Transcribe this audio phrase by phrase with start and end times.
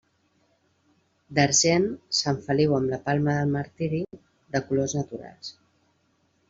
[1.39, 1.85] D'argent,
[2.21, 4.03] Sant Feliu amb la palma del martiri,
[4.57, 5.55] de colors naturals.